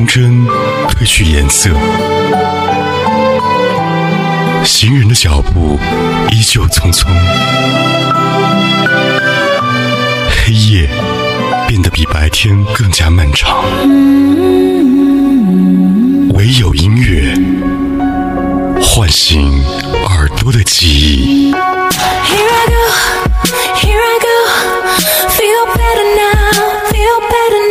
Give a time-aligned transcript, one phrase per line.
[0.00, 0.46] 风筝
[0.88, 1.68] 褪去颜色，
[4.64, 5.78] 行人的脚步
[6.30, 7.06] 依旧匆匆，
[10.30, 10.88] 黑夜
[11.68, 13.62] 变得比白天更加漫长，
[16.32, 17.34] 唯有音乐
[18.82, 19.62] 唤醒
[20.08, 21.52] 耳朵的记忆。
[21.52, 21.58] Here
[22.48, 22.74] I go,
[23.76, 24.28] here I go.
[25.28, 27.69] Feel better now, feel better now.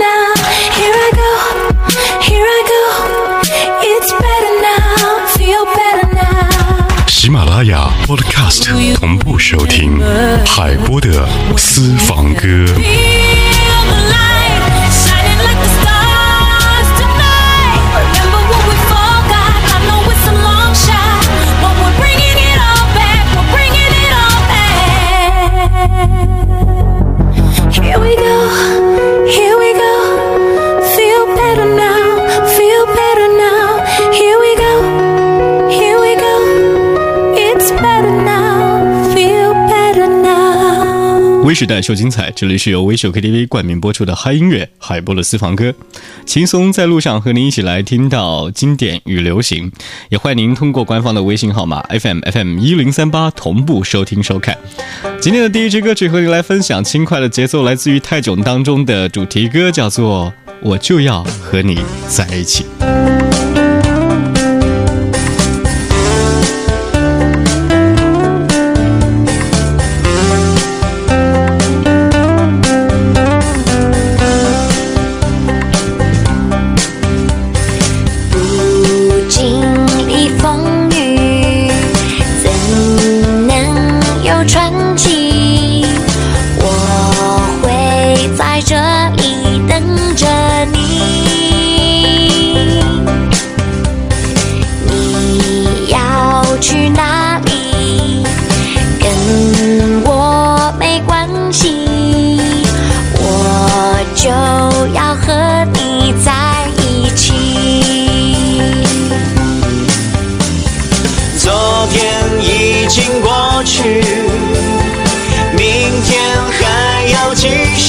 [7.39, 9.97] 马拉雅 Podcast 同步收听
[10.45, 11.25] 海波的
[11.55, 12.65] 私房歌。
[41.59, 45.75] 时代秀精彩，这里是由微秀 KTV 冠名播出的嗨音乐海波的私房歌，
[46.25, 49.69] 轻松在路上和您一起来听到经典与流行，
[50.07, 54.57] 也欢迎您通过官方的微信号码 FM FM 一零三八同步收听收看。
[55.19, 62.63] 今天的第一支歌曲和您来分享轻快的节奏，来自于泰囧当中的主题歌，叫做《我就要和你在一起》。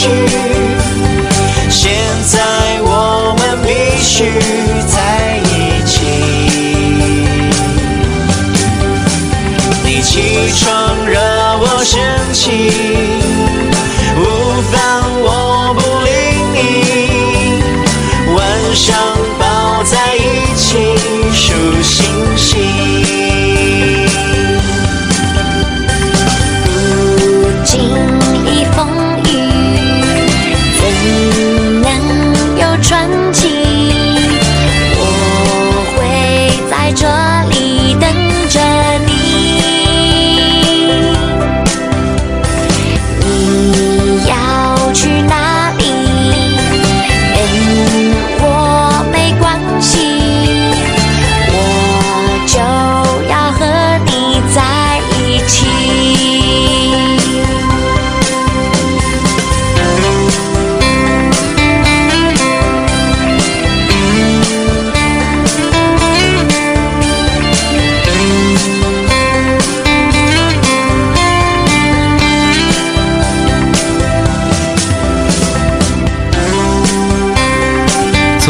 [0.00, 0.08] 去。
[1.68, 1.92] 现
[2.26, 3.68] 在我们必
[4.02, 4.32] 须
[4.88, 5.92] 在一起。
[9.84, 11.20] 你起床惹
[11.60, 12.00] 我生
[12.32, 12.69] 气，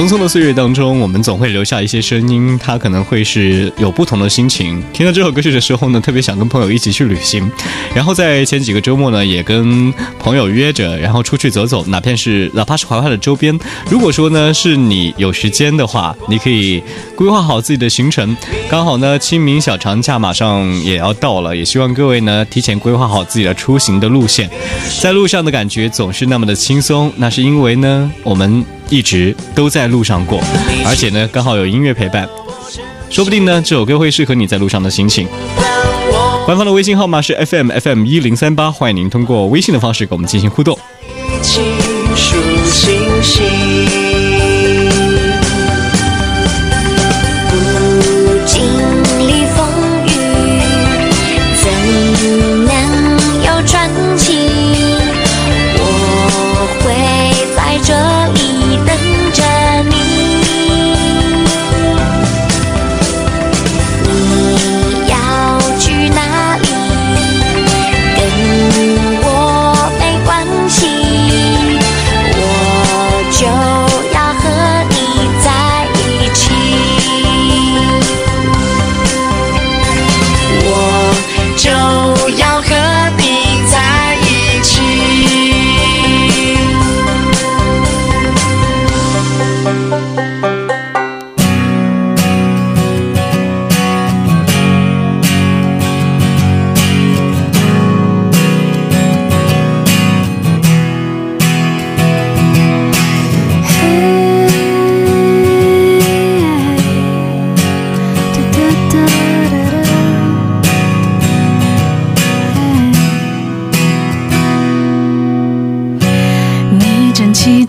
[0.00, 4.82] 匆匆的岁月当中，我们总会留下一些声音，它可能会是有不同的心情。
[4.94, 7.52] 听到这首歌曲的时候呢，特别想跟朋友一起去旅行，
[7.94, 13.60] 然后在前几个周末呢，也跟朋友约着，然后出去走走，哪怕是哪怕是怀化的周边。
[13.90, 16.82] 如果说呢是你有时间的话，你可以
[17.14, 18.34] 规划好自己的行程。
[18.70, 24.48] 刚好呢，清明小长假马上也要到了，也希望各位呢提前规划好自己的出行的路线，
[25.02, 28.64] 在路上的感觉总是那么的轻松，那是因为呢我们。
[28.90, 30.38] 一直都在路上过，
[30.84, 32.28] 而且呢，刚好有音乐陪伴，
[33.08, 35.26] 说不定呢，这首歌会适合你在路上的心情。
[36.44, 40.76] 官方的微信号码是 FM FM 一零三八，欢迎您通过微信的方式跟我们进行互动。
[41.06, 41.60] 一起
[42.16, 42.36] 数
[42.66, 43.99] 星星。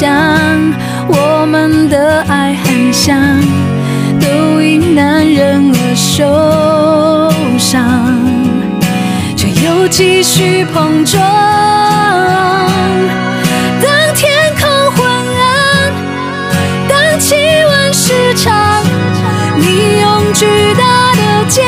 [0.00, 0.08] 想
[1.08, 3.18] 我们的爱很像。
[4.18, 8.18] 都因男人而受伤，
[9.36, 11.20] 却又继续碰撞。
[13.82, 15.04] 当天空昏
[15.36, 15.92] 暗，
[16.88, 17.34] 当气
[17.68, 18.82] 温失常，
[19.58, 20.46] 你用巨
[20.78, 21.62] 大的坚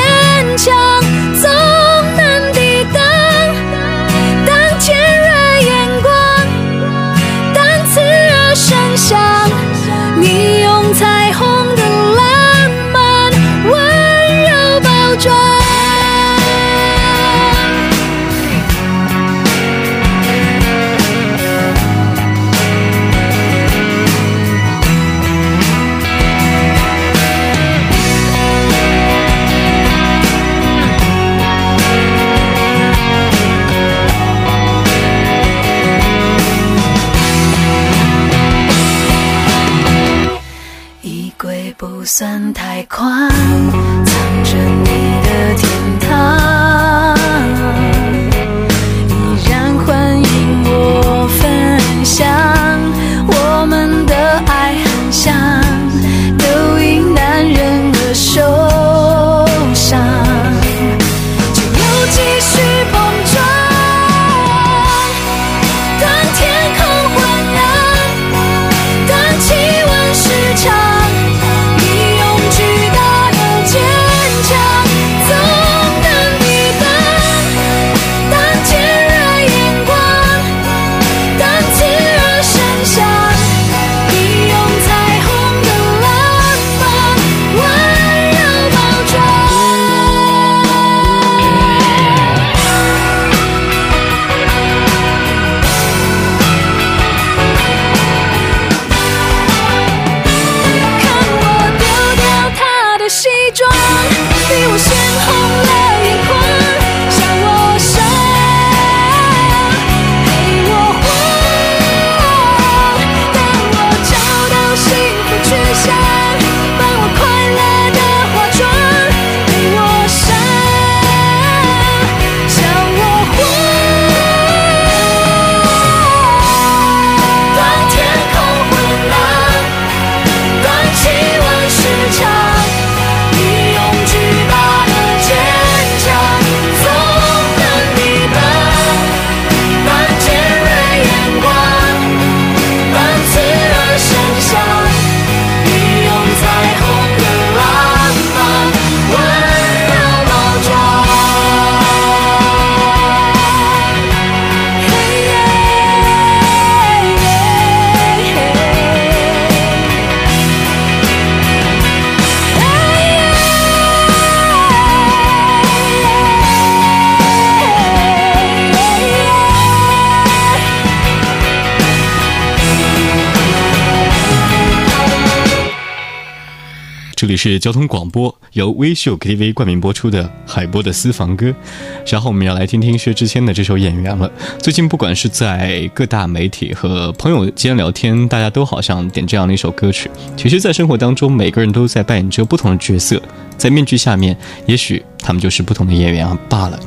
[177.23, 181.55] 这里是交通广播，由微秀 KTV 冠名播出的海波的私房歌。
[182.03, 184.29] 稍后我们要来听听薛之谦的这首《演员》了。
[184.59, 190.11] 最近不管是在各大媒体和朋友间聊天，大家都好像点这样的一首歌曲。
[190.35, 193.21] 其实，在生活当中，每个人都在扮演着不同的角色，
[193.57, 196.77] 在面具下面，也许他们就是不同的演员罢了。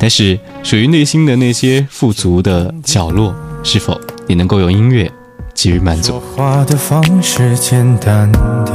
[0.00, 5.08] 但是，属于内心的那些富足的角落，是否你能够用音乐
[5.54, 6.20] 给予满足说？
[6.20, 8.28] 话的方式简单
[8.64, 8.74] 点，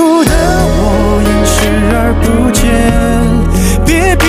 [0.00, 1.58] 你演出的我掩视
[1.92, 2.64] 而不见，
[3.84, 4.24] 别逼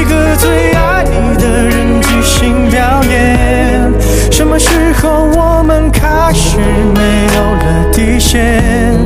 [0.00, 3.92] 一个最爱你的人即兴表演。
[4.32, 7.00] 什么时候我们开始没
[7.36, 8.98] 有了底线？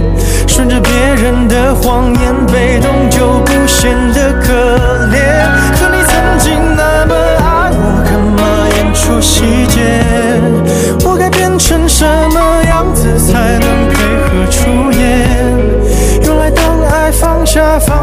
[0.48, 4.95] 顺着别人的谎言，被动就不显得可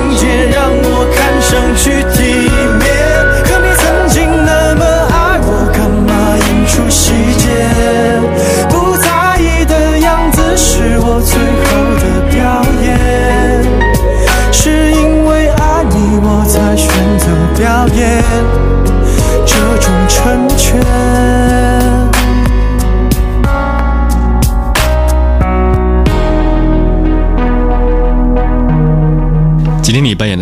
[0.00, 2.02] 情节，让我看上去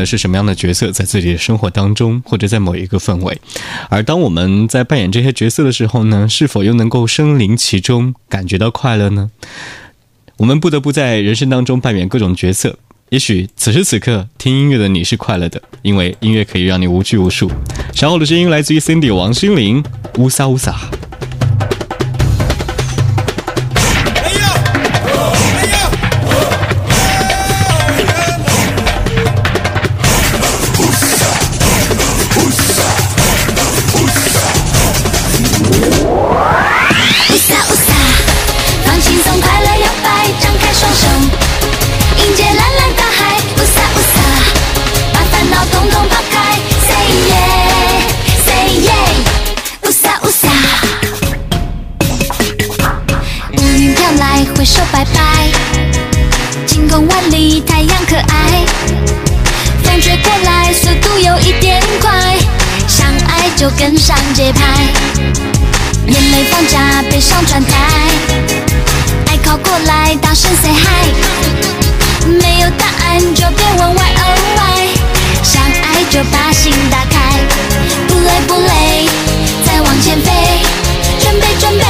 [0.09, 3.39] 是什么样的角色，在自己的生活当中，或者在某一个氛围？
[3.91, 9.31] 而当我们在扮演这些角色的时候呢，是否又能够身临其中，感觉到快乐呢？
[10.39, 12.79] 我们不得不在人生当中扮演各种角色。
[13.11, 17.51] 也许此时此刻听音乐的你是快乐的，因为音乐可以让你无拘无束。
[17.95, 19.83] 稍后的声音来自于 Cindy 王心凌，
[20.19, 20.91] 乌撒乌撒。
[54.59, 55.21] 挥手拜拜，
[56.67, 58.65] 晴空万里，太阳可爱。
[59.85, 62.11] 风吹过来，速度有一点快，
[62.89, 64.61] 相爱就跟上节拍。
[66.09, 67.73] 眼泪放假，悲伤转台，
[69.29, 71.13] 爱靠过来，大声 say hi。
[72.27, 74.89] 没有答案就别问 why oh why，
[75.45, 77.39] 相爱就把心打开，
[78.09, 79.09] 不累不累，
[79.65, 80.33] 再往前飞，
[81.21, 81.85] 准备准备，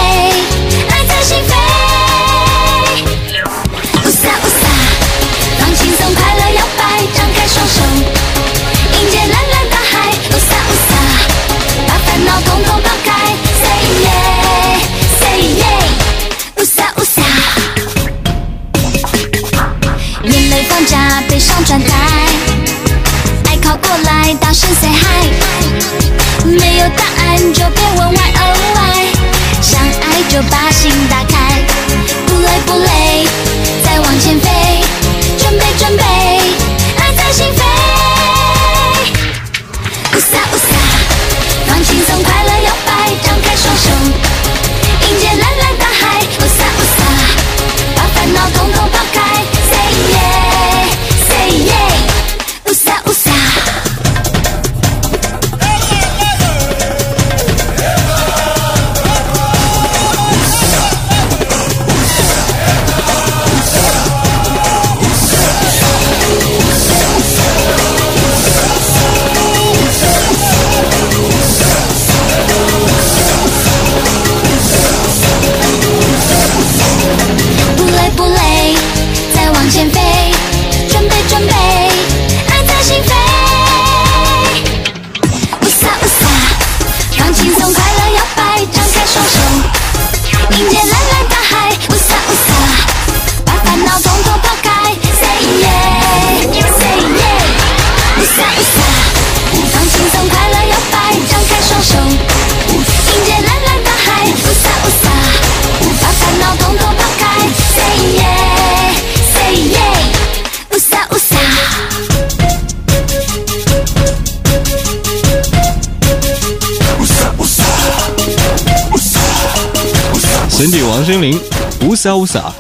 [121.99, 122.55] 潇洒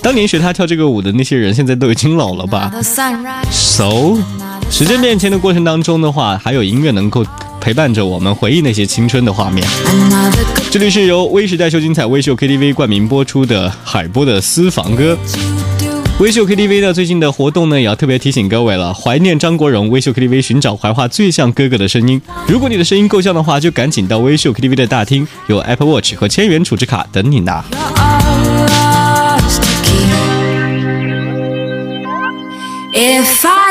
[0.00, 2.70] 当年学他跳这个舞的那些人现在都已经老了吧。
[3.50, 4.16] so
[4.70, 7.26] 时间变迁的过程当中的话还有音乐能够
[7.60, 9.66] 陪伴着我们回忆那些青春的画面。
[10.70, 15.18] 这里是由微时代秀精彩微秀 ktv 冠名播出的海波的私房歌。
[16.20, 22.22] 微秀 ktv 的最近的活动呢也要特别提醒各位了怀念张国荣微秀 ktv 寻找怀化最像哥哥的声音。
[22.46, 27.64] 如果你的声音够像的话就赶紧到微秀 ktv 的大厅有 apple watch 和千元储值卡等你拿。
[32.96, 33.63] If I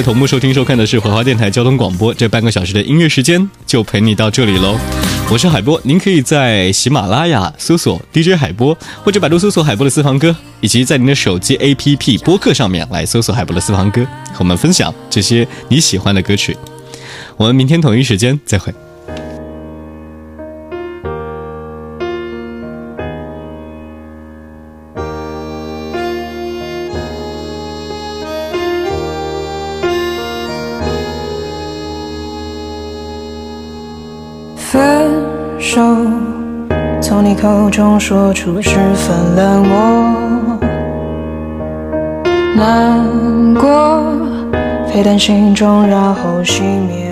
[0.00, 4.78] 在同步收听收看的是怀化电台交通广播，这半个小时的音乐时间就陪你到这里喽。
[5.30, 16.56] 我是海波，您可以在喜马拉雅搜索 DJ 海波，或者百度搜索海波的私房歌，以及在您的手机 APP 播客上面来搜索海波的私房歌，和我们分享这些你喜欢的歌曲。
[17.36, 18.72] 我们明天同一时间再会。
[37.40, 40.58] 口中说出十分冷漠，
[42.54, 44.04] 难过，
[44.86, 47.09] 沸腾心中，然后熄灭。